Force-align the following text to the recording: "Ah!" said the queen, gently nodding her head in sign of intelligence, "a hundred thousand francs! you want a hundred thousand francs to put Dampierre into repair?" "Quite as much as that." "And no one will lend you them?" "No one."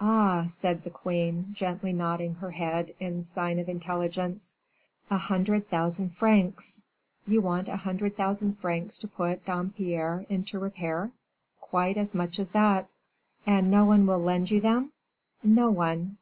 "Ah!" 0.00 0.46
said 0.48 0.82
the 0.82 0.90
queen, 0.90 1.50
gently 1.52 1.92
nodding 1.92 2.34
her 2.34 2.50
head 2.50 2.92
in 2.98 3.22
sign 3.22 3.56
of 3.60 3.68
intelligence, 3.68 4.56
"a 5.10 5.16
hundred 5.16 5.68
thousand 5.70 6.08
francs! 6.08 6.88
you 7.24 7.40
want 7.40 7.68
a 7.68 7.76
hundred 7.76 8.16
thousand 8.16 8.54
francs 8.58 8.98
to 8.98 9.06
put 9.06 9.44
Dampierre 9.46 10.26
into 10.28 10.58
repair?" 10.58 11.12
"Quite 11.60 11.96
as 11.96 12.16
much 12.16 12.40
as 12.40 12.48
that." 12.48 12.90
"And 13.46 13.70
no 13.70 13.84
one 13.84 14.08
will 14.08 14.18
lend 14.18 14.50
you 14.50 14.60
them?" 14.60 14.90
"No 15.44 15.70
one." 15.70 16.16